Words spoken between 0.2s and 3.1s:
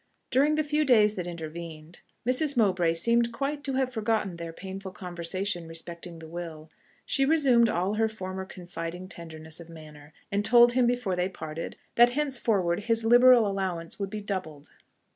During the few days that intervened, Mrs. Mowbray